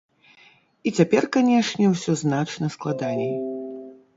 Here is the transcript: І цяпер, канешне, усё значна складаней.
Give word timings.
І 0.87 0.93
цяпер, 0.99 1.27
канешне, 1.37 1.85
усё 1.93 2.11
значна 2.25 2.73
складаней. 2.77 3.33